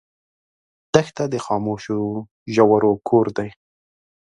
دښته 0.93 1.23
د 1.33 1.35
خاموشو 1.45 1.99
ژورو 2.53 2.91
کور 3.07 3.25
دی. 3.37 3.49